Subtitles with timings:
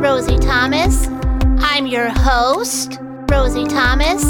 [0.00, 1.08] Rosie Thomas.
[1.58, 2.98] I'm your host,
[3.30, 4.24] Rosie Thomas.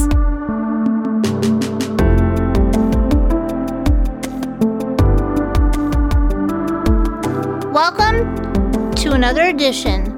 [7.72, 10.08] Welcome to another edition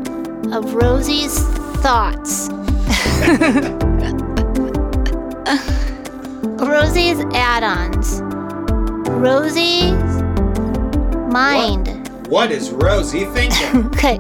[0.54, 1.38] of Rosie's
[1.82, 2.48] Thoughts.
[6.64, 8.22] Rosie's add ons.
[9.20, 9.92] Rosie's
[11.30, 12.08] mind.
[12.28, 13.86] What is Rosie thinking?
[13.92, 14.18] Okay.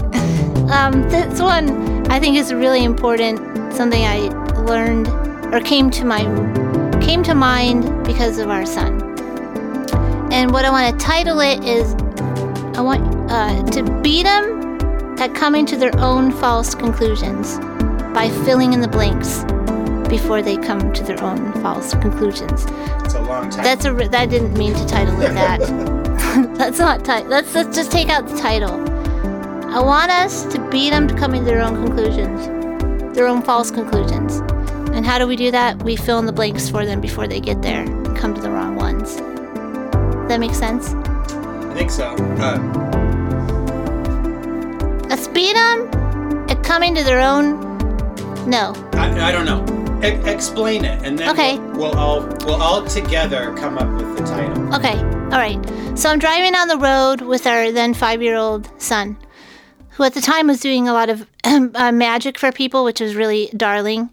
[0.70, 3.38] um, this one I think is really important.
[3.72, 4.28] Something I
[4.60, 5.08] learned
[5.52, 6.22] or came to my
[7.00, 9.00] came to mind because of our son.
[10.32, 11.94] And what I want to title it is
[12.76, 17.58] I want uh, to beat them at coming to their own false conclusions
[18.14, 19.44] by filling in the blanks
[20.08, 22.66] before they come to their own false conclusions.
[22.66, 23.64] That's a long time.
[23.64, 25.60] That's a that didn't mean to title it that.
[26.56, 28.93] That's not ti- let's let's just take out the title.
[29.74, 32.46] I want us to beat them to coming to their own conclusions,
[33.16, 34.36] their own false conclusions.
[34.94, 35.82] And how do we do that?
[35.82, 38.50] We fill in the blanks for them before they get there and come to the
[38.50, 39.16] wrong ones.
[40.28, 40.90] That makes sense?
[40.94, 42.14] I think so.
[42.38, 42.58] Uh,
[45.08, 45.88] Let's beat them
[46.48, 47.60] at coming to their own.
[48.48, 48.74] No.
[48.92, 49.64] I, I don't know.
[50.06, 51.58] E- explain it, and then Okay.
[51.58, 54.74] we'll, we'll all we'll all together come up with the title.
[54.74, 55.58] Okay, all right.
[55.98, 59.16] So I'm driving down the road with our then five year old son,
[59.94, 63.14] who at the time was doing a lot of uh, magic for people, which was
[63.14, 64.10] really darling.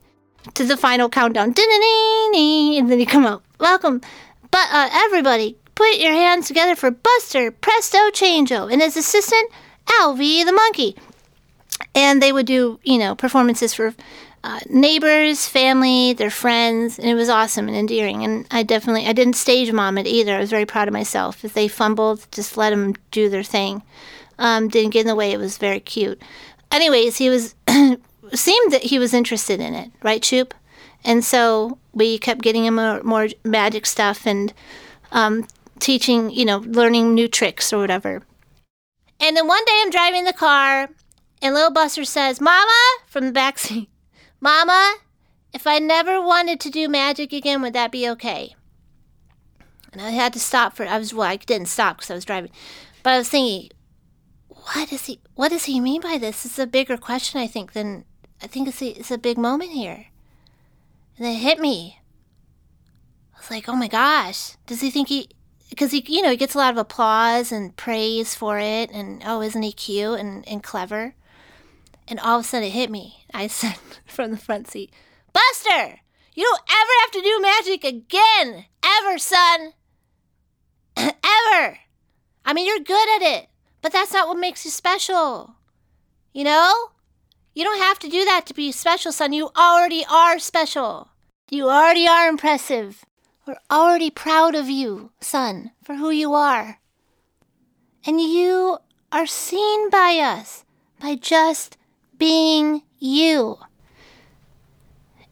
[0.56, 1.50] To the final countdown.
[1.50, 3.44] And then you come out.
[3.60, 4.02] Welcome.
[4.50, 9.52] But uh, everybody, put your hands together for Buster Presto Changeo and his assistant,
[9.86, 10.96] Alvy the monkey.
[11.94, 13.94] And they would do, you know, performances for
[14.44, 18.24] uh, neighbors, family, their friends, and it was awesome and endearing.
[18.24, 20.36] And I definitely, I didn't stage mom it either.
[20.36, 21.46] I was very proud of myself.
[21.46, 23.84] If they fumbled, just let them do their thing.
[24.42, 25.31] Um, didn't get in the way.
[25.31, 26.20] It was very cute.
[26.72, 27.53] Anyways, he was
[28.34, 30.52] seemed that he was interested in it, right, Choop?
[31.03, 34.52] And so we kept getting him more, more magic stuff and
[35.12, 35.47] um,
[35.79, 38.24] teaching, you know, learning new tricks or whatever.
[39.19, 40.90] And then one day I'm driving the car,
[41.40, 43.90] and little Buster says, "Mama," from the back seat.
[44.41, 44.96] Mama,
[45.53, 48.56] if I never wanted to do magic again, would that be okay?
[49.94, 52.25] And I had to stop for I was well, I didn't stop because I was
[52.25, 52.50] driving,
[53.03, 53.69] but I was thinking,
[54.63, 55.19] what is he?
[55.35, 56.45] What does he mean by this?
[56.45, 58.05] It's a bigger question, I think, than
[58.41, 60.07] I think it's a, it's a big moment here.
[61.17, 61.99] And it hit me.
[63.35, 65.29] I was like, oh my gosh, does he think he?
[65.69, 69.22] Because he, you know, he gets a lot of applause and praise for it, and
[69.25, 71.16] oh, isn't he cute and, and clever?
[72.07, 73.25] And all of a sudden it hit me.
[73.33, 74.91] I said from the front seat,
[75.33, 75.99] Buster,
[76.33, 78.66] you don't ever have to do magic again.
[78.83, 79.73] Ever, son.
[80.97, 81.78] ever.
[82.43, 83.49] I mean, you're good at it,
[83.81, 85.56] but that's not what makes you special.
[86.34, 86.92] You know?
[87.53, 89.34] You don't have to do that to be special, son.
[89.34, 91.09] You already are special.
[91.50, 93.03] You already are impressive.
[93.46, 96.80] We're already proud of you, son, for who you are.
[98.06, 98.78] And you
[99.12, 100.64] are seen by us
[101.02, 101.78] by just
[102.18, 103.58] being you.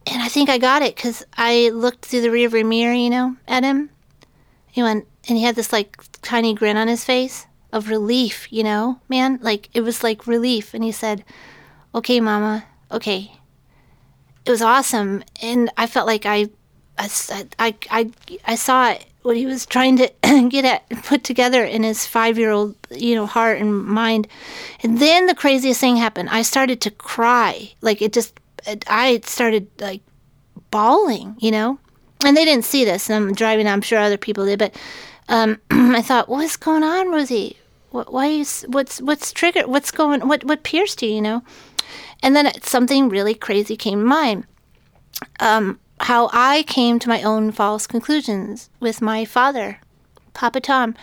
[0.05, 3.37] And I think I got it because I looked through the rearview mirror, you know,
[3.47, 3.91] at him.
[4.71, 8.63] He went, and he had this like tiny grin on his face of relief, you
[8.63, 9.39] know, man.
[9.41, 10.73] Like it was like relief.
[10.73, 11.23] And he said,
[11.93, 13.31] "Okay, Mama, okay."
[14.45, 16.49] It was awesome, and I felt like I,
[16.97, 17.09] I,
[17.59, 18.11] I, I,
[18.45, 20.11] I saw it, what he was trying to
[20.49, 24.27] get at, put together in his five-year-old, you know, heart and mind.
[24.81, 26.29] And then the craziest thing happened.
[26.29, 28.39] I started to cry, like it just,
[28.87, 30.01] I started like
[30.71, 31.77] bawling, you know.
[32.25, 33.67] And they didn't see this, and I'm driving.
[33.67, 34.73] I'm sure other people did, but
[35.29, 37.57] um, I thought, what's going on, Rosie?
[37.91, 39.67] What, why is what's what's triggered?
[39.67, 40.27] What's going?
[40.27, 41.09] What what pierced you?
[41.09, 41.43] You know?
[42.21, 44.45] And then something really crazy came to mind.
[45.39, 49.79] Um, how I came to my own false conclusions with my father,
[50.33, 50.95] Papa Tom.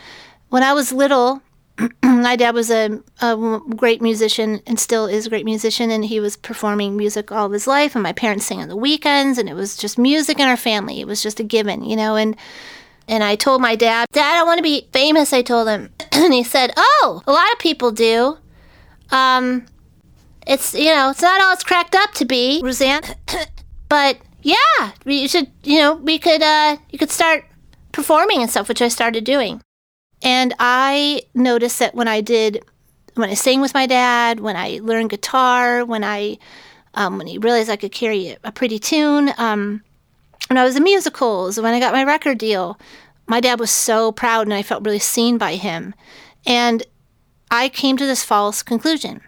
[0.49, 1.41] When I was little,
[2.03, 6.19] my dad was a, a great musician and still is a great musician, and he
[6.19, 7.95] was performing music all of his life.
[7.95, 11.01] And my parents sang on the weekends, and it was just music in our family.
[11.01, 12.15] It was just a given, you know.
[12.15, 12.35] And
[13.07, 15.33] and I told my dad, Dad, I want to be famous.
[15.33, 18.37] I told him, and he said, Oh, a lot of people do.
[19.11, 19.65] Um,
[20.45, 23.01] it's you know, it's not all it's cracked up to be, Roseanne.
[23.89, 27.45] but yeah, you should, you know, we could, uh, you could start
[27.91, 29.61] performing and stuff, which I started doing.
[30.21, 32.63] And I noticed that when I did,
[33.15, 36.37] when I sang with my dad, when I learned guitar, when I,
[36.93, 39.83] um, when he realized I could carry a, pretty tune, um,
[40.47, 42.79] when I was in musicals, when I got my record deal,
[43.25, 45.93] my dad was so proud and I felt really seen by him.
[46.45, 46.83] And
[47.51, 49.21] I came to this false conclusion.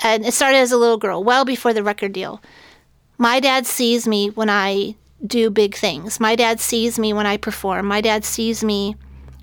[0.00, 2.42] and it started as a little girl, well before the record deal.
[3.18, 4.94] My dad sees me when I
[5.26, 6.20] do big things.
[6.20, 7.86] My dad sees me when I perform.
[7.86, 8.94] My dad sees me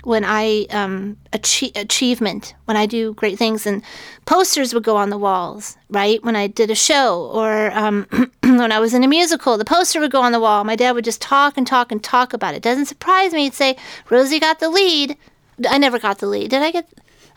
[0.03, 3.81] when I um, achieve achievement, when I do great things, and
[4.25, 6.23] posters would go on the walls, right?
[6.23, 8.07] When I did a show or um,
[8.43, 10.63] when I was in a musical, the poster would go on the wall.
[10.63, 12.61] My dad would just talk and talk and talk about it.
[12.61, 13.43] Doesn't surprise me.
[13.43, 13.77] He'd say,
[14.09, 15.17] "Rosie got the lead."
[15.69, 16.49] I never got the lead.
[16.49, 16.87] Did I get?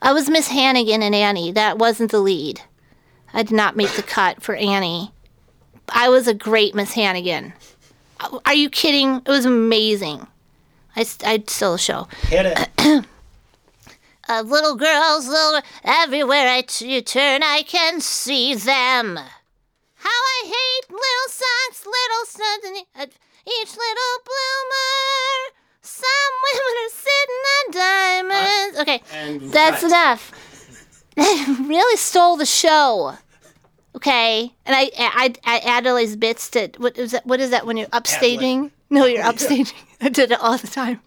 [0.02, 1.52] I was Miss Hannigan and Annie.
[1.52, 2.60] That wasn't the lead.
[3.32, 5.12] I did not make the cut for Annie.
[5.88, 7.52] I was a great Miss Hannigan.
[8.44, 9.16] Are you kidding?
[9.16, 10.26] It was amazing.
[10.96, 12.08] I, I'd still show.
[12.22, 13.04] Hit it.
[14.28, 19.16] Uh, little girls, little everywhere I t- you turn, I can see them.
[19.16, 23.12] How I hate little socks, little suns, and uh,
[23.46, 25.54] each little bloomer.
[25.80, 27.70] Some women are sitting on
[28.32, 28.78] diamonds.
[28.80, 29.90] okay, and that's cut.
[29.90, 30.32] enough.
[31.68, 33.14] really stole the show.
[33.94, 37.24] Okay, and I I, I add all these bits to what is that?
[37.26, 38.72] What is that when you're upstaging?
[38.90, 39.72] No, you're upstaging.
[40.00, 41.00] I did it all the time.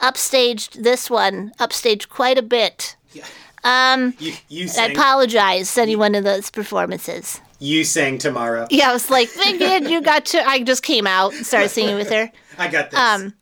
[0.00, 1.52] Upstaged this one.
[1.58, 2.96] Upstaged quite a bit.
[3.12, 3.24] Yeah.
[3.64, 4.90] Um, You, you I sang.
[4.96, 7.40] apologize to any one of those performances.
[7.60, 8.66] you sang tomorrow.
[8.70, 10.44] Yeah, I was like, "Thinking you got to.
[10.46, 12.32] I just came out and started singing with her.
[12.58, 12.98] I got this.
[12.98, 13.34] Um,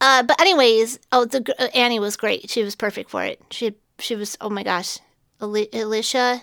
[0.00, 2.50] uh, but anyways, oh, the uh, Annie was great.
[2.50, 3.40] She was perfect for it.
[3.50, 4.98] She she was oh my gosh,
[5.40, 6.42] Ali- Alicia,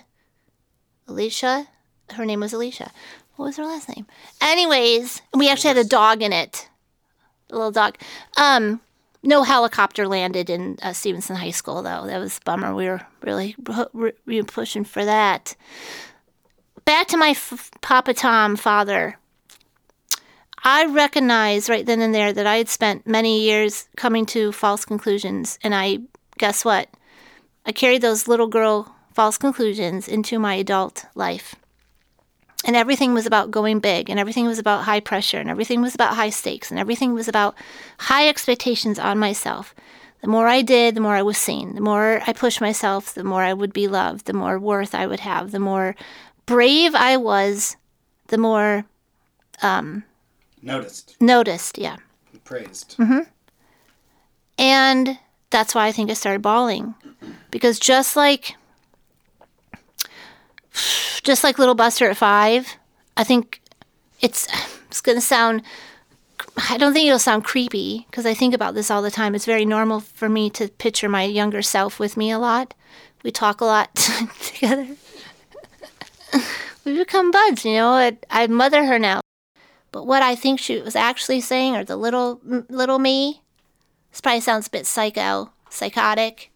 [1.06, 1.68] Alicia,
[2.12, 2.90] her name was Alicia.
[3.36, 4.06] What was her last name?
[4.40, 6.68] Anyways, we actually had a dog in it,
[7.52, 7.96] little dog.
[8.36, 8.80] Um,
[9.22, 12.06] no helicopter landed in uh, Stevenson High School though.
[12.06, 12.74] That was a bummer.
[12.74, 13.54] We were really
[13.92, 15.54] re- re- pushing for that.
[16.84, 19.18] Back to my f- Papa Tom father.
[20.64, 24.84] I recognized right then and there that I had spent many years coming to false
[24.84, 25.58] conclusions.
[25.62, 25.98] And I,
[26.38, 26.88] guess what?
[27.66, 31.54] I carried those little girl false conclusions into my adult life.
[32.64, 35.94] And everything was about going big, and everything was about high pressure, and everything was
[35.94, 37.56] about high stakes, and everything was about
[37.98, 39.74] high expectations on myself.
[40.20, 41.74] The more I did, the more I was seen.
[41.74, 45.08] The more I pushed myself, the more I would be loved, the more worth I
[45.08, 45.96] would have, the more
[46.46, 47.76] brave I was,
[48.28, 48.84] the more
[50.62, 51.20] Noticed.
[51.20, 51.78] noticed.
[51.78, 51.96] Yeah.
[52.44, 52.96] Praised.
[52.98, 53.20] Mm-hmm.
[54.58, 55.18] And
[55.50, 56.94] that's why I think I started bawling.
[57.50, 58.54] Because just like
[61.22, 62.76] just like little Buster at five,
[63.16, 63.60] I think
[64.20, 64.48] it's
[64.86, 65.62] it's gonna sound
[66.68, 69.34] I don't think it'll sound creepy because I think about this all the time.
[69.34, 72.74] It's very normal for me to picture my younger self with me a lot.
[73.22, 73.94] We talk a lot
[74.42, 74.88] together.
[76.84, 77.90] we become buds, you know.
[77.90, 79.20] I, I mother her now.
[79.92, 83.42] But what I think she was actually saying, or the little little me,
[84.10, 86.50] this probably sounds a bit psycho, psychotic,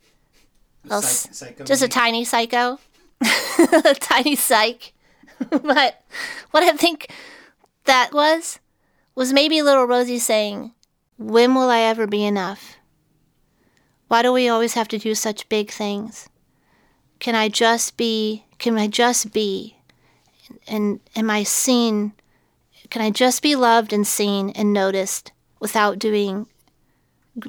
[0.89, 2.79] Psych- psycho just a tiny psycho,
[4.01, 4.93] tiny psych.
[5.51, 6.03] but
[6.51, 7.11] what I think
[7.85, 8.59] that was
[9.15, 10.73] was maybe little Rosie saying,
[11.19, 12.77] "When will I ever be enough?
[14.09, 16.29] Why do we always have to do such big things?
[17.19, 18.45] Can I just be?
[18.59, 19.77] Can I just be?
[20.69, 22.12] And am I seen?"
[22.91, 26.47] can I just be loved and seen and noticed without doing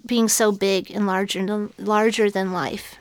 [0.05, 2.95] being so big and larger larger than life?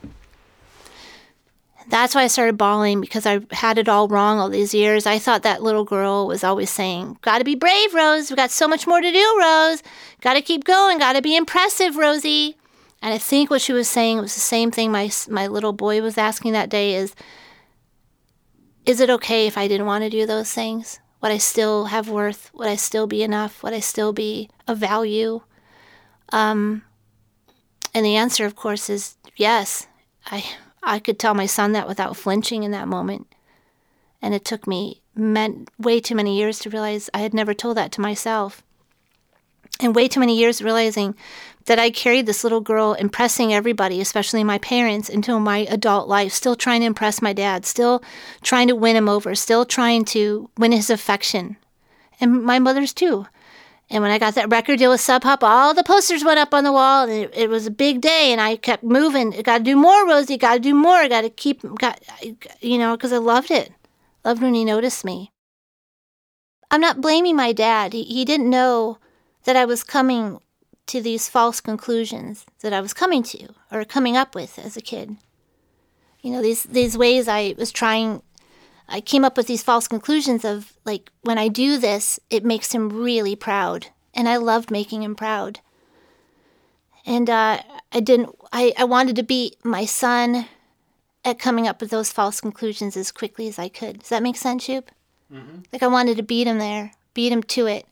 [1.89, 5.07] That's why I started bawling because I had it all wrong all these years.
[5.07, 8.29] I thought that little girl was always saying, "Got to be brave, Rose.
[8.29, 9.83] We got so much more to do, Rose.
[10.21, 10.99] Got to keep going.
[10.99, 12.57] Got to be impressive, Rosie."
[13.03, 16.03] And I think what she was saying was the same thing my my little boy
[16.03, 17.15] was asking that day is
[18.85, 21.01] is it okay if I didn't want to do those things?
[21.21, 22.51] Would I still have worth?
[22.55, 23.63] Would I still be enough?
[23.63, 25.41] Would I still be of value?
[26.33, 26.83] Um,
[27.95, 29.89] and the answer, of course, is yes.
[30.27, 30.45] I
[30.87, 33.27] I could tell my son that without flinching in that moment,
[34.23, 37.77] and it took me meant way too many years to realize I had never told
[37.77, 38.63] that to myself,
[39.81, 41.15] and way too many years realizing
[41.67, 46.33] that I carried this little girl impressing everybody, especially my parents, into my adult life,
[46.33, 48.03] still trying to impress my dad, still
[48.43, 51.57] trying to win him over, still trying to win his affection,
[52.21, 53.27] and my mother's too.
[53.89, 56.53] And when I got that record deal with Sub Pop, all the posters went up
[56.53, 58.33] on the wall, and it, it was a big day.
[58.33, 59.31] And I kept moving.
[59.43, 60.37] Got to do more, Rosie.
[60.37, 61.09] Got to do more.
[61.09, 62.01] Got to keep, got,
[62.61, 63.73] you know, because I loved it.
[64.25, 65.31] Loved when he noticed me.
[66.71, 67.93] I'm not blaming my dad.
[67.93, 68.99] He, he didn't know
[69.45, 70.41] that I was coming
[70.87, 74.81] to these false conclusions that I was coming to or coming up with as a
[74.81, 75.17] kid.
[76.23, 78.23] You know, these these ways I was trying
[78.89, 82.73] I came up with these false conclusions of like when I do this, it makes
[82.73, 83.89] him really proud.
[84.15, 85.61] And I loved making him proud.
[87.05, 87.61] And uh,
[87.93, 90.47] I didn't I, I wanted to beat my son
[91.25, 94.01] at coming up with those false conclusions as quickly as I could.
[94.01, 94.91] Does that make sense, Shoop?
[95.73, 97.87] Like I wanted to beat him there, beat him to it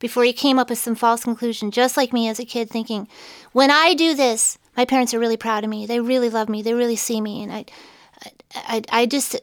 [0.00, 3.06] before he came up with some false conclusion, just like me as a kid, thinking,
[3.52, 5.86] when I do this, my parents are really proud of me.
[5.86, 6.62] They really love me.
[6.62, 7.42] They really see me.
[7.42, 7.64] And I,
[8.54, 9.36] I, I just,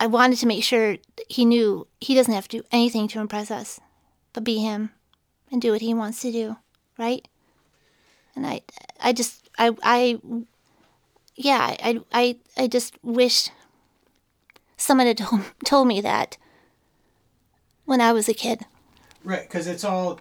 [0.00, 0.96] I wanted to make sure
[1.28, 3.80] he knew he doesn't have to do anything to impress us,
[4.32, 4.90] but be him
[5.50, 6.56] and do what he wants to do,
[6.98, 7.26] right?
[8.36, 8.62] And I,
[9.00, 10.18] I just, I, I,
[11.36, 13.50] yeah, I, I, I just wish
[14.76, 16.36] someone had told, told me that
[17.84, 18.66] when I was a kid.
[19.22, 20.20] Right, because it's all,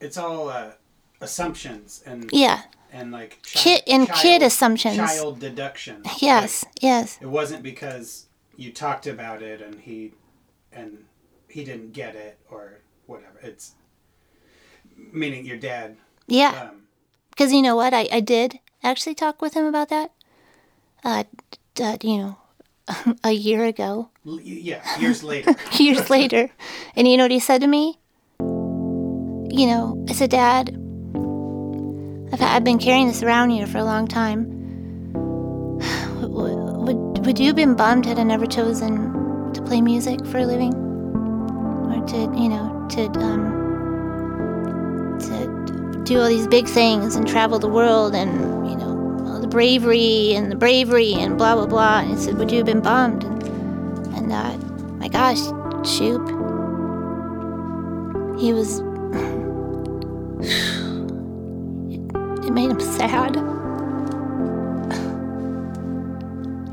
[0.00, 0.72] it's all uh,
[1.20, 2.62] assumptions and Yeah.
[2.92, 4.96] and like chi- Kid- and kid assumptions.
[4.96, 6.02] child deduction.
[6.20, 6.64] Yes.
[6.80, 7.18] Yes.
[7.20, 8.26] It wasn't because
[8.56, 10.12] you talked about it and he
[10.72, 11.04] and
[11.48, 13.38] he didn't get it or whatever.
[13.42, 13.72] It's
[14.96, 15.96] meaning your dad.
[16.26, 16.68] Yeah.
[16.70, 16.82] Um,
[17.30, 17.94] Because you know what?
[17.94, 20.12] I, I did actually talk with him about that.
[21.04, 21.24] Uh,
[21.80, 22.38] uh, you know,
[23.24, 25.54] a year ago, yeah, years later.
[25.78, 26.50] years later.
[26.94, 27.98] And you know what he said to me?
[28.40, 30.70] You know, I said, Dad,
[32.32, 34.55] I've, I've been carrying this around here for a long time.
[37.26, 40.72] Would, you have been bummed had I never chosen to play music for a living?
[40.72, 47.66] Or to, you know, to, um, to do all these big things and travel the
[47.66, 51.98] world and, you know, all the bravery and the bravery and blah, blah, blah.
[51.98, 53.24] And he said, Would you have been bummed?
[53.24, 53.42] And,
[54.14, 54.56] and uh,
[54.98, 55.40] my gosh,
[55.84, 56.28] Shoop.
[58.38, 58.80] He was.
[62.46, 63.55] It made him sad.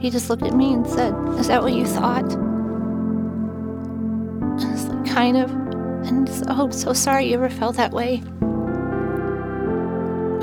[0.03, 2.25] He just looked at me and said, Is that what you thought?
[2.25, 2.35] I
[4.69, 5.49] was like, Kind of.
[5.49, 8.21] And oh, I'm so sorry you ever felt that way.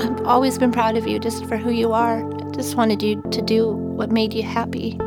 [0.01, 2.27] I've always been proud of you just for who you are.
[2.27, 4.93] I just wanted you to do what made you happy.
[4.93, 5.03] And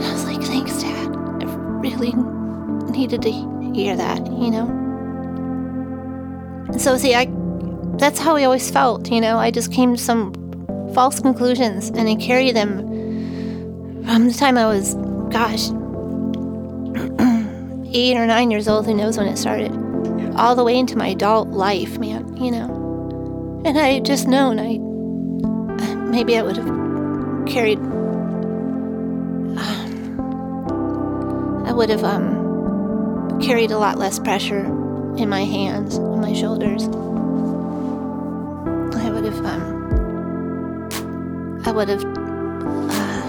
[0.00, 1.08] I was like, thanks, Dad.
[1.08, 1.46] I
[1.80, 2.12] really
[2.92, 3.32] needed to
[3.74, 4.68] hear that, you know?
[6.68, 7.26] And so, see, I,
[7.98, 9.36] that's how I always felt, you know?
[9.36, 10.32] I just came to some
[10.94, 12.88] false conclusions and I carried them
[14.04, 14.94] from the time I was,
[15.30, 15.68] gosh,
[17.94, 19.72] eight or nine years old, who knows when it started,
[20.36, 23.62] all the way into my adult life, man, you know?
[23.64, 24.78] And I just known I,
[26.10, 27.78] maybe I would have carried
[31.70, 34.64] I would have um, carried a lot less pressure
[35.16, 36.82] in my hands, on my shoulders.
[38.98, 39.69] I would have, um,
[41.64, 43.22] I would have, uh,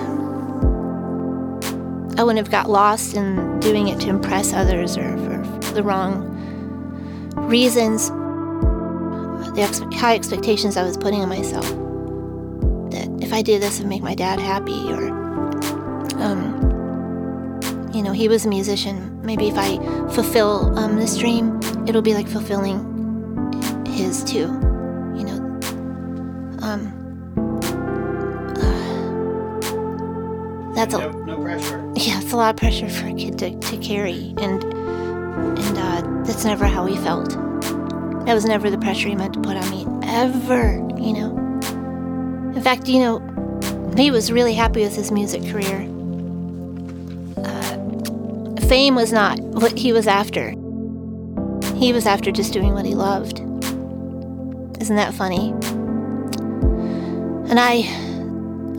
[2.18, 5.42] I wouldn't have got lost in doing it to impress others or for,
[5.74, 6.28] the wrong
[7.36, 8.10] reasons.
[9.56, 11.66] The ex- high expectations I was putting on myself.
[12.92, 15.10] That if I did this, it make my dad happy, or
[16.22, 19.22] um, you know, he was a musician.
[19.24, 19.78] Maybe if I
[20.14, 22.88] fulfill um, this dream, it'll be like fulfilling
[23.86, 24.71] his too.
[30.82, 31.94] Uh, that's a no, no pressure.
[31.96, 36.24] yeah, it's a lot of pressure for a kid to, to carry, and and uh,
[36.26, 37.30] that's never how he felt.
[38.26, 40.74] That was never the pressure he meant to put on me ever.
[41.00, 41.38] You know.
[42.56, 45.88] In fact, you know, he was really happy with his music career
[48.72, 50.52] fame was not what he was after.
[51.76, 53.42] He was after just doing what he loved.
[54.82, 55.50] Isn't that funny?
[57.50, 57.82] And I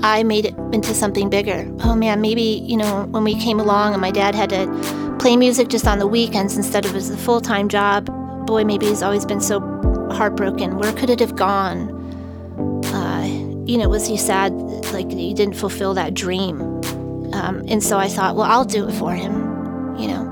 [0.02, 1.70] I made it into something bigger.
[1.84, 5.36] Oh man, maybe, you know, when we came along and my dad had to play
[5.36, 8.06] music just on the weekends instead of as a full-time job,
[8.46, 9.60] boy, maybe he's always been so
[10.12, 10.78] heartbroken.
[10.78, 11.90] Where could it have gone?
[12.86, 13.24] Uh,
[13.66, 14.52] you know, was he sad
[14.92, 16.60] like he didn't fulfill that dream?
[17.32, 19.52] Um, and so I thought, well, I'll do it for him
[19.98, 20.22] you know.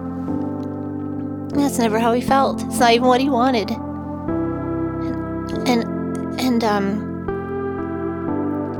[1.52, 2.62] And that's never how he felt.
[2.62, 3.70] It's not even what he wanted.
[3.70, 7.09] And and, and um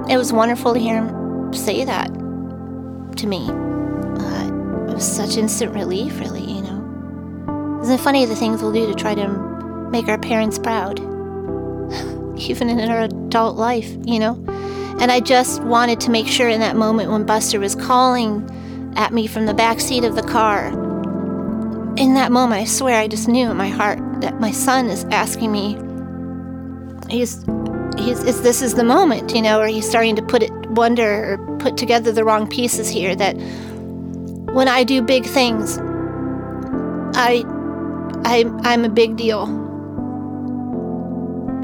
[0.09, 2.09] it was wonderful to hear him say that
[3.17, 3.49] to me.
[3.49, 7.79] Uh, it was such instant relief, really, you know.
[7.83, 9.29] Isn't it funny the things we'll do to try to
[9.91, 10.99] make our parents proud?
[12.39, 14.43] Even in our adult life, you know?
[15.01, 18.49] And I just wanted to make sure in that moment when Buster was calling
[18.97, 20.67] at me from the back seat of the car.
[21.97, 25.05] In that moment, I swear I just knew in my heart that my son is
[25.11, 25.79] asking me.
[27.09, 27.45] He's,
[28.01, 31.35] he's, is this is the moment, you know, where he's starting to put it, wonder
[31.35, 33.15] or put together the wrong pieces here.
[33.17, 33.35] That
[34.55, 35.79] when I do big things,
[37.15, 37.45] I,
[38.25, 39.47] I, I'm a big deal.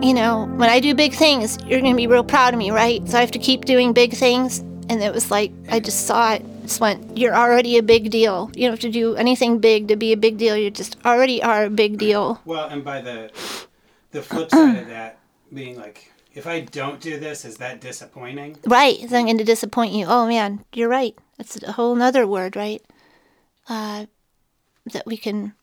[0.03, 3.07] You know, when I do big things, you're gonna be real proud of me, right?
[3.09, 6.35] So I have to keep doing big things And it was like, I just saw
[6.35, 6.45] it.
[6.63, 8.51] Just went, you're already a big deal.
[8.55, 10.57] You don't have to do anything big to be a big deal.
[10.57, 12.41] You just already are a big deal.
[12.45, 13.31] Well, and by the
[14.11, 15.19] the flip side of that
[15.53, 18.59] being like, if I don't do this, is that disappointing?
[18.67, 19.03] Right.
[19.03, 20.05] Is I'm going to disappoint you?
[20.07, 21.17] Oh, man, you're right.
[21.39, 22.83] That's a whole nother word, right?
[23.71, 24.05] Uh,
[24.93, 25.55] that we can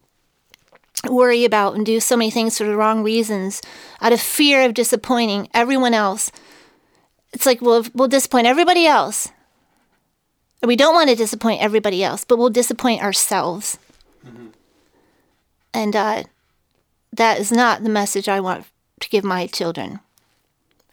[1.08, 3.62] worry about and do so many things for the wrong reasons
[4.02, 6.32] out of fear of disappointing everyone else.
[7.34, 9.30] It's like we'll, we'll disappoint everybody else.
[10.64, 13.78] We don't want to disappoint everybody else, but we'll disappoint ourselves.
[15.72, 16.24] And uh,
[17.12, 18.66] that is not the message I want
[19.02, 20.00] to give my children.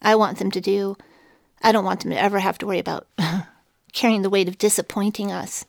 [0.03, 0.97] I want them to do,
[1.63, 3.07] I don't want them to ever have to worry about
[3.93, 5.65] carrying the weight of disappointing us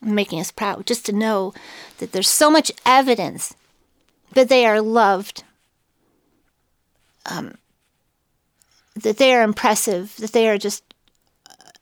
[0.00, 0.86] making us proud.
[0.86, 1.54] Just to know
[1.98, 3.54] that there's so much evidence
[4.32, 5.44] that they are loved,
[7.26, 7.56] um,
[8.94, 10.82] that they are impressive, that they are just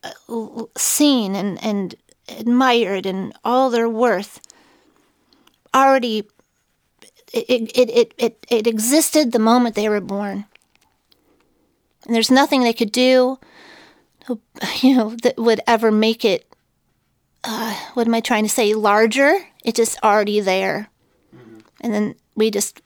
[0.02, 1.94] uh, seen and, and
[2.28, 4.40] admired and all their worth
[5.74, 6.28] already
[7.32, 10.44] it, it, it, it, it existed the moment they were born.
[12.06, 13.38] And there's nothing they could do,
[14.82, 16.46] you know, that would ever make it,
[17.42, 19.38] uh, what am I trying to say, larger.
[19.64, 20.88] It's just already there.
[21.80, 22.80] And then we just,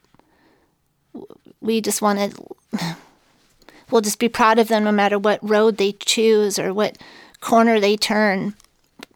[1.60, 2.96] we just want to,
[3.90, 6.98] we'll just be proud of them no matter what road they choose or what
[7.40, 8.54] corner they turn,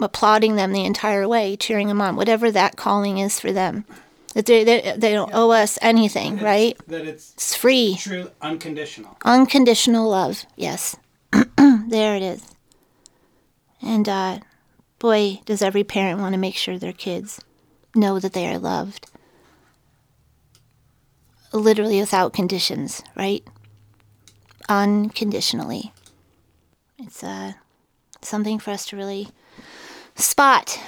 [0.01, 3.85] applauding them the entire way, cheering them on, whatever that calling is for them.
[4.35, 6.77] That they, they, they don't owe us anything, right?
[6.87, 7.97] That it's It's free.
[7.99, 9.17] true unconditional.
[9.25, 10.47] Unconditional love.
[10.57, 10.97] Yes.
[11.89, 12.43] there it is.
[13.83, 14.39] And uh,
[14.99, 17.41] boy, does every parent want to make sure their kids
[17.95, 19.11] know that they are loved.
[21.53, 23.45] Literally without conditions, right?
[24.69, 25.93] Unconditionally.
[26.99, 27.53] It's uh,
[28.23, 29.29] something for us to really
[30.15, 30.81] spot.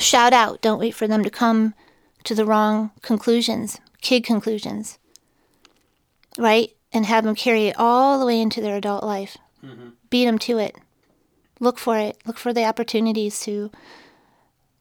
[0.00, 0.60] Shout out.
[0.60, 1.74] Don't wait for them to come
[2.24, 4.98] to the wrong conclusions, kid conclusions
[6.38, 6.74] right?
[6.92, 9.36] And have them carry it all the way into their adult life.
[9.64, 9.90] Mm-hmm.
[10.08, 10.76] Beat them to it.
[11.60, 12.18] Look for it.
[12.26, 13.70] Look for the opportunities to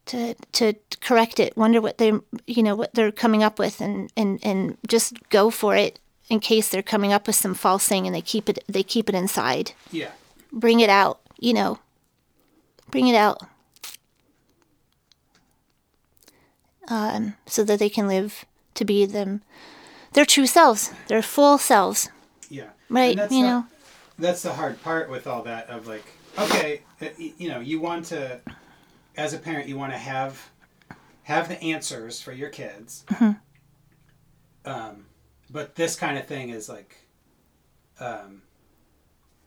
[0.06, 1.56] to to correct it.
[1.56, 2.14] Wonder what they
[2.48, 6.40] you know what they're coming up with, and and and just go for it in
[6.40, 9.16] case they're coming up with some false thing and they keep it they keep it
[9.16, 9.74] inside.
[9.92, 10.12] Yeah.
[10.52, 11.20] Bring it out.
[11.38, 11.80] You know.
[12.90, 13.44] Bring it out.
[16.90, 19.42] Um, so that they can live to be them
[20.14, 22.10] their true selves, their full selves.
[22.50, 22.70] Yeah.
[22.90, 23.66] Right, you the- know.
[24.18, 26.04] That's the hard part with all that of like,
[26.38, 28.42] okay, uh, you know, you want to,
[29.16, 30.50] as a parent, you want to have,
[31.24, 33.06] have the answers for your kids.
[33.08, 33.32] Mm-hmm.
[34.70, 35.06] Um,
[35.50, 36.98] but this kind of thing is like,
[38.02, 38.42] um,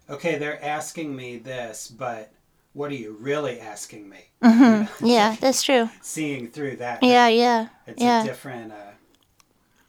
[0.08, 2.32] okay, they're asking me this, but
[2.72, 4.18] what are you really asking me?
[5.00, 5.88] Yeah, that's true.
[6.00, 8.22] Seeing through that, Yeah, yeah, it's yeah.
[8.22, 8.72] a different.
[8.72, 8.76] Uh,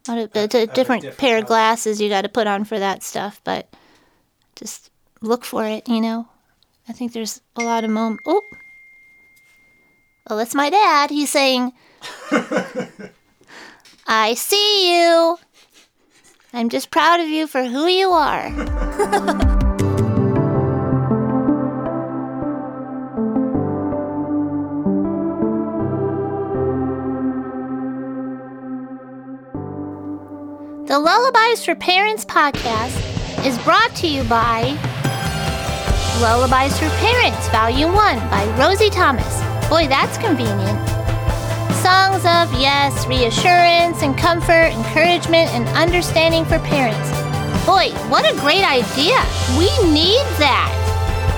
[0.06, 2.65] What a, a, a a different, different pair of glasses you got to put on
[2.65, 3.67] for that stuff, but
[4.56, 4.89] just
[5.22, 6.28] look for it, you know.
[6.88, 8.24] I think there's a lot of moments.
[8.28, 8.41] Oh,
[10.30, 11.10] well, that's my dad.
[11.10, 11.72] He's saying,
[14.08, 15.38] "I see you.
[16.54, 19.50] I'm just proud of you for who you are."
[30.94, 32.94] The Lullabies for Parents podcast
[33.48, 34.78] is brought to you by
[36.22, 39.42] Lullabies for Parents, Volume 1 by Rosie Thomas.
[39.68, 40.78] Boy, that's convenient.
[41.82, 47.10] Songs of, yes, reassurance and comfort, encouragement, and understanding for parents.
[47.66, 49.18] Boy, what a great idea!
[49.58, 50.70] We need that!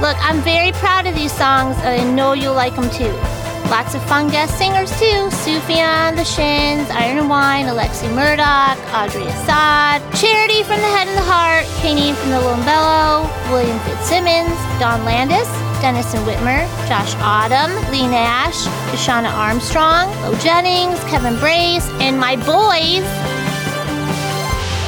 [0.02, 3.35] Look, I'm very proud of these songs, and I know you'll like them too.
[3.69, 5.28] Lots of fun guest singers too.
[5.43, 11.17] Sufjan, The Shins, Iron and Wine, Alexi Murdoch, Audrey Assad, Charity from the Head and
[11.17, 15.49] the Heart, Kaneen from the Lumbello, William Fitzsimmons, Don Landis,
[15.82, 23.04] Denison Witmer, Josh Ottum, Lee Nash, Deshauna Armstrong, Bo Jennings, Kevin Brace, and my boys,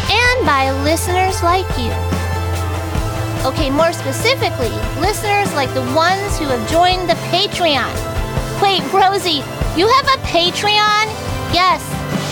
[0.10, 1.92] and by listeners like you.
[3.46, 4.70] Okay, more specifically,
[5.02, 8.17] listeners like the ones who have joined the Patreon.
[8.62, 9.44] Wait, Rosie,
[9.80, 11.06] you have a Patreon?
[11.54, 11.82] Yes,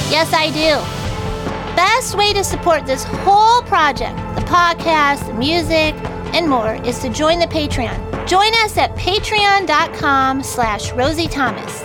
[0.09, 1.75] yes, I do.
[1.75, 5.93] Best way to support this whole project, the podcast, the music,
[6.33, 8.27] and more, is to join the Patreon.
[8.27, 11.83] Join us at patreon.com slash Rosie Thomas.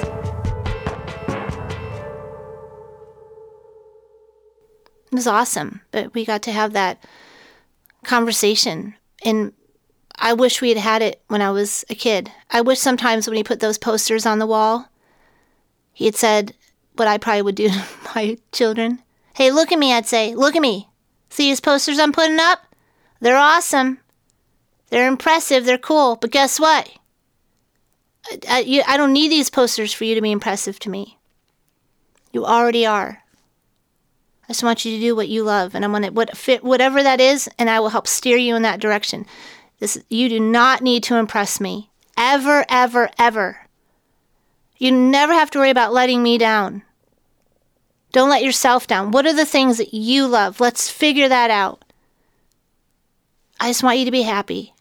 [5.12, 7.04] It was awesome, but we got to have that
[8.04, 8.94] conversation.
[9.22, 9.52] And
[10.20, 12.30] I wish we had had it when I was a kid.
[12.50, 14.88] I wish sometimes when he put those posters on the wall,
[15.92, 16.54] he had said
[16.94, 19.02] what I probably would do to my children.
[19.34, 20.34] Hey, look at me, I'd say.
[20.34, 20.88] Look at me.
[21.30, 22.60] See these posters I'm putting up?
[23.20, 23.98] They're awesome.
[24.90, 25.64] They're impressive.
[25.64, 26.16] They're cool.
[26.16, 26.90] But guess what?
[28.26, 31.18] I, I, you, I don't need these posters for you to be impressive to me.
[32.32, 33.22] You already are.
[34.44, 37.02] I just want you to do what you love, and I'm gonna what fit whatever
[37.02, 39.24] that is, and I will help steer you in that direction.
[39.80, 43.66] This you do not need to impress me ever, ever, ever.
[44.76, 46.82] You never have to worry about letting me down.
[48.12, 49.10] Don't let yourself down.
[49.10, 50.60] What are the things that you love?
[50.60, 51.84] Let's figure that out.
[53.58, 54.74] I just want you to be happy.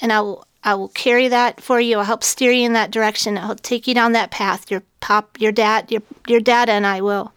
[0.00, 1.98] And I will I will carry that for you.
[1.98, 3.36] I'll help steer you in that direction.
[3.36, 4.70] I'll take you down that path.
[4.70, 7.32] Your pop, your dad, your your dad and I will.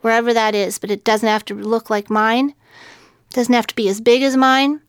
[0.00, 2.50] Wherever that is, but it doesn't have to look like mine.
[3.30, 4.80] It doesn't have to be as big as mine.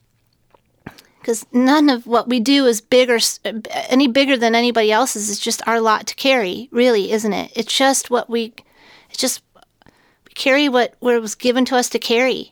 [1.23, 3.17] Because none of what we do is bigger,
[3.88, 5.31] any bigger than anybody else's.
[5.31, 7.49] It's just our lot to carry, really, isn't it?
[7.55, 8.53] It's just what we,
[9.09, 12.51] it's just we carry what, what was given to us to carry.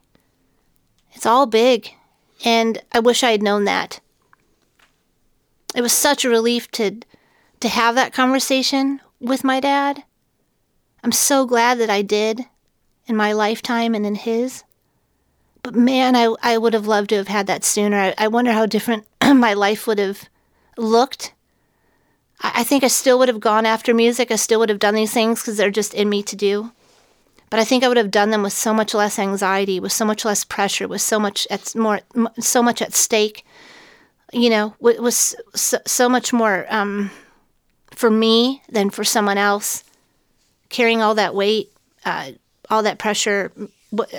[1.12, 1.90] It's all big,
[2.46, 4.00] and I wish I had known that
[5.76, 7.02] it was such a relief to
[7.60, 10.06] to have that conversation with my dad.
[11.04, 12.46] I'm so glad that I did
[13.06, 14.64] in my lifetime and in his.
[15.64, 17.98] But man, I, I would have loved to have had that sooner.
[17.98, 20.28] I, I wonder how different my life would have
[20.78, 21.34] looked.
[22.42, 24.32] I, I think I still would have gone after music.
[24.32, 26.72] I still would have done these things because they're just in me to do.
[27.50, 30.06] But I think I would have done them with so much less anxiety, with so
[30.06, 32.00] much less pressure, with so much at more,
[32.40, 33.46] so much at stake
[34.32, 37.12] you know, it was so, so much more um,
[37.92, 39.84] for me than for someone else.
[40.70, 41.72] Carrying all that weight,
[42.06, 42.32] uh,
[42.70, 43.52] all that pressure,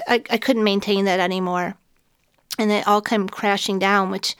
[0.08, 1.74] I, I couldn't maintain that anymore.
[2.58, 4.36] And it all came crashing down, which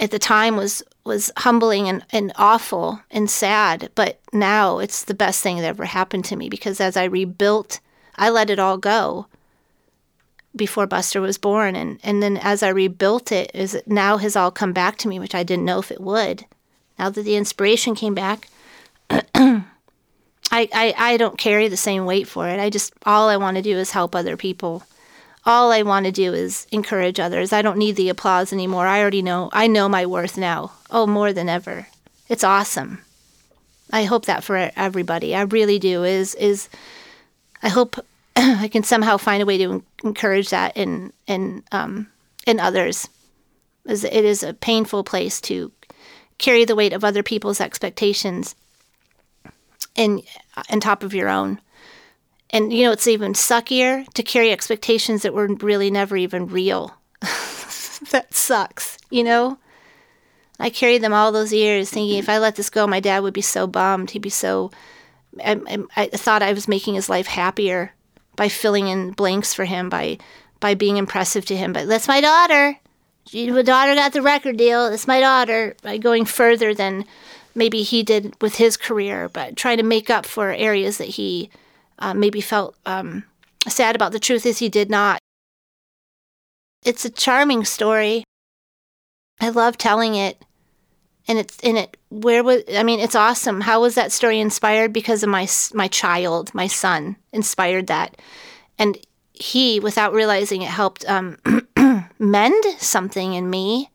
[0.00, 3.90] at the time was was humbling and, and awful and sad.
[3.94, 7.80] But now it's the best thing that ever happened to me because as I rebuilt,
[8.16, 9.26] I let it all go
[10.54, 14.36] before Buster was born, and and then as I rebuilt it, is it now has
[14.36, 16.44] all come back to me, which I didn't know if it would.
[16.98, 18.48] Now that the inspiration came back,
[20.52, 22.60] I, I I don't carry the same weight for it.
[22.60, 24.82] I just all I want to do is help other people.
[25.44, 27.52] All I want to do is encourage others.
[27.52, 28.86] I don't need the applause anymore.
[28.86, 29.50] I already know.
[29.52, 30.72] I know my worth now.
[30.90, 31.88] Oh, more than ever.
[32.28, 33.00] It's awesome.
[33.90, 35.34] I hope that for everybody.
[35.34, 36.04] I really do.
[36.04, 36.68] Is is
[37.62, 37.98] I hope
[38.36, 42.08] I can somehow find a way to encourage that in in um,
[42.46, 43.08] in others.
[43.86, 45.72] It is a painful place to
[46.38, 48.54] carry the weight of other people's expectations
[49.94, 50.22] in
[50.70, 51.60] on top of your own.
[52.50, 56.96] And you know, it's even suckier to carry expectations that were really never even real.
[58.10, 59.58] that sucks, you know?
[60.58, 63.34] I carried them all those years thinking if I let this go, my dad would
[63.34, 64.10] be so bummed.
[64.10, 64.70] He'd be so.
[65.44, 67.92] I, I, I thought I was making his life happier
[68.36, 70.18] by filling in blanks for him by
[70.60, 71.72] by being impressive to him.
[71.72, 72.78] But that's my daughter.
[73.34, 74.90] My daughter got the record deal.
[74.90, 75.74] That's my daughter.
[75.82, 77.06] By going further than
[77.54, 81.50] maybe he did with his career, but trying to make up for areas that he
[81.98, 83.24] uh, maybe felt um,
[83.68, 84.12] sad about.
[84.12, 85.18] The truth is, he did not.
[86.84, 88.24] It's a charming story.
[89.40, 90.42] I love telling it
[91.28, 94.92] and it's in it where was i mean it's awesome how was that story inspired
[94.92, 98.16] because of my my child my son inspired that
[98.78, 98.98] and
[99.32, 101.36] he without realizing it helped um,
[102.18, 103.90] mend something in me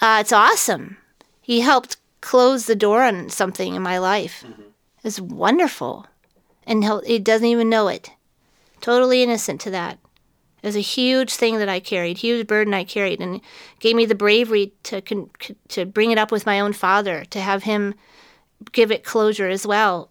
[0.00, 0.96] uh, it's awesome
[1.40, 4.62] he helped close the door on something in my life mm-hmm.
[5.02, 6.06] it's wonderful
[6.66, 8.10] and he doesn't even know it
[8.80, 9.98] totally innocent to that
[10.64, 13.42] it was a huge thing that I carried, huge burden I carried, and
[13.80, 15.02] gave me the bravery to
[15.68, 17.94] to bring it up with my own father, to have him
[18.72, 20.08] give it closure as well.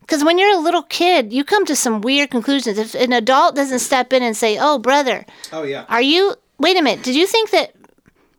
[0.00, 2.78] Because when you're a little kid, you come to some weird conclusions.
[2.78, 6.36] If an adult doesn't step in and say, "Oh, brother, oh yeah, are you?
[6.58, 7.74] Wait a minute, did you think that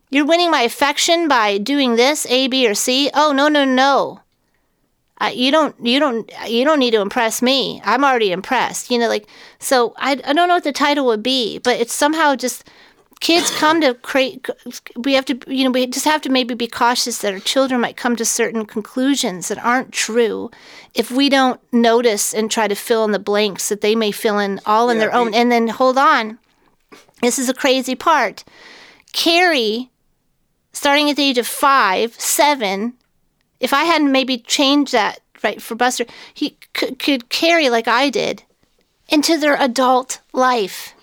[0.09, 3.09] you're winning my affection by doing this, A, B, or C?
[3.13, 4.21] Oh, no, no, no.
[5.21, 7.81] Uh, you don't you don't you don't need to impress me.
[7.85, 9.25] I'm already impressed you know like
[9.59, 12.69] so I, I don't know what the title would be but it's somehow just
[13.21, 14.45] kids come to create
[14.97, 17.79] we have to you know we just have to maybe be cautious that our children
[17.79, 20.51] might come to certain conclusions that aren't true
[20.93, 24.37] if we don't notice and try to fill in the blanks that they may fill
[24.37, 25.33] in all in yeah, their own.
[25.33, 26.37] and then hold on.
[27.21, 28.43] This is a crazy part.
[29.13, 29.89] Carrie
[30.75, 32.93] starting at the age of five seven
[33.59, 38.09] if I hadn't maybe changed that right for Buster, he could, could carry like I
[38.09, 38.43] did
[39.07, 40.93] into their adult life.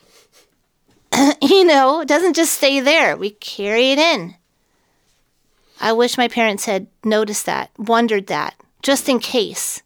[1.43, 3.17] You know, it doesn't just stay there.
[3.17, 4.35] We carry it in.
[5.81, 9.83] I wish my parents had noticed that, wondered that, just in case.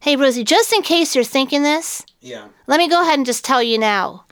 [0.00, 2.46] Hey, Rosie, just in case you're thinking this, Yeah.
[2.66, 4.24] let me go ahead and just tell you now.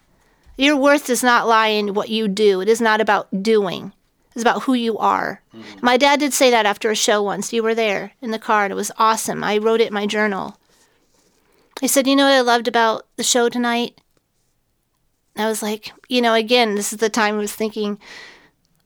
[0.57, 2.61] Your worth does not lie in what you do.
[2.61, 3.92] It is not about doing.
[4.35, 5.42] It's about who you are.
[5.81, 7.53] My dad did say that after a show once.
[7.53, 9.44] You were there in the car, and it was awesome.
[9.44, 10.59] I wrote it in my journal.
[11.81, 14.01] He said, You know what I loved about the show tonight?
[15.37, 17.99] I was like, You know, again, this is the time I was thinking,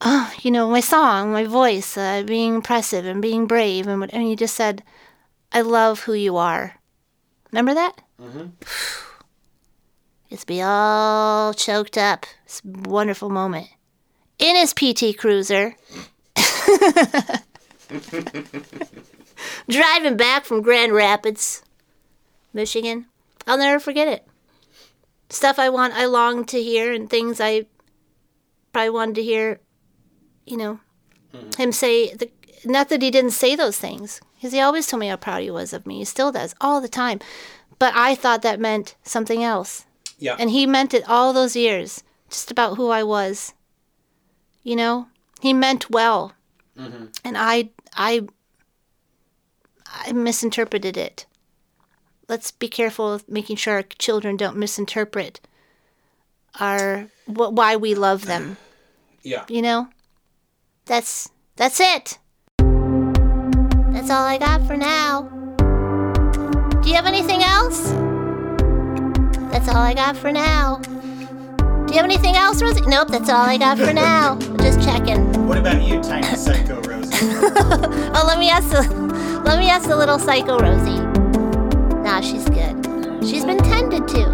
[0.01, 3.87] Oh, you know, my song, my voice, uh, being impressive and being brave.
[3.87, 4.83] And, what, and he just said,
[5.51, 6.79] I love who you are.
[7.51, 8.01] Remember that?
[10.31, 12.27] It's be all choked up.
[12.45, 13.67] It's a wonderful moment.
[14.39, 15.75] In his PT Cruiser.
[19.69, 21.61] Driving back from Grand Rapids,
[22.53, 23.05] Michigan.
[23.45, 24.25] I'll never forget it.
[25.29, 27.65] Stuff I want, I long to hear, and things I
[28.71, 29.59] probably wanted to hear,
[30.45, 30.79] you know,
[31.33, 31.61] mm-hmm.
[31.61, 32.13] him say.
[32.13, 32.31] The,
[32.65, 35.51] not that he didn't say those things, because he always told me how proud he
[35.51, 35.99] was of me.
[35.99, 37.19] He still does, all the time.
[37.77, 39.85] But I thought that meant something else.
[40.17, 40.35] Yeah.
[40.37, 43.53] And he meant it all those years, just about who I was.
[44.63, 45.07] You know,
[45.41, 46.33] he meant well,
[46.77, 47.05] mm-hmm.
[47.23, 48.27] and I, I,
[49.87, 51.25] I misinterpreted it.
[52.27, 55.39] Let's be careful of making sure our children don't misinterpret
[56.59, 58.57] our wh- why we love them.
[59.23, 59.45] yeah.
[59.47, 59.87] You know,
[60.85, 62.19] that's that's it.
[63.91, 65.23] That's all I got for now.
[66.81, 67.91] Do you have anything else?
[69.51, 70.81] That's all I got for now.
[71.89, 72.81] Do you have anything else, Rosie?
[72.81, 74.37] Nope, that's all I got for now.
[74.61, 75.47] Just checking.
[75.47, 77.15] What about you, tiny psycho Rosie?
[78.13, 78.83] Oh, let me ask the
[79.43, 80.99] let me ask the little psycho Rosie.
[82.03, 82.75] Nah, she's good.
[83.27, 84.31] She's been tended to.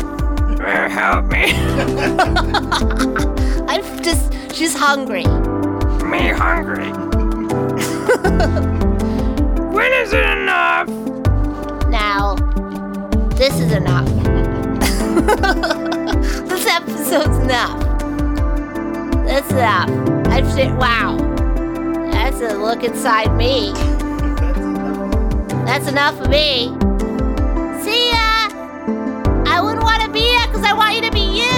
[0.90, 1.54] Help me.
[3.70, 5.24] I'm just she's hungry.
[6.04, 6.92] Me hungry.
[9.74, 10.90] when is it enough?
[11.88, 12.36] Now,
[13.38, 14.10] this is enough.
[16.48, 17.80] This episode's enough.
[19.26, 19.90] That's enough.
[20.28, 21.18] I've said, wow.
[22.12, 23.74] That's a look inside me.
[25.66, 26.68] That's enough for me.
[27.84, 28.50] See ya!
[29.48, 31.55] I wouldn't want to be ya because I want you to be you!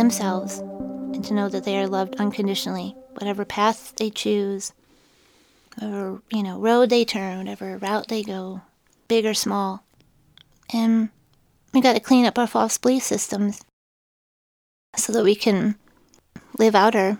[0.00, 2.96] Themselves and to know that they are loved unconditionally.
[3.18, 4.72] Whatever path they choose
[5.76, 8.60] whatever you know road they turn whatever route they go
[9.08, 9.84] big or small
[10.72, 11.10] and
[11.72, 13.62] we got to clean up our false belief systems
[14.96, 15.76] so that we can
[16.58, 17.18] live out our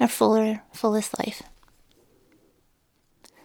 [0.00, 1.42] our fuller fullest life.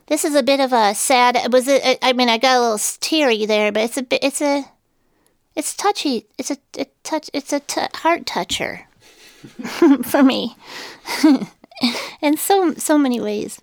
[0.08, 2.80] This is a bit of a sad was it i mean i got a little
[3.00, 4.66] teary there but it's a bit it's a
[5.56, 6.26] it's touchy.
[6.38, 7.30] It's a, it touch.
[7.34, 8.88] It's a t- heart toucher
[10.04, 10.56] for me,
[12.22, 13.62] in so so many ways.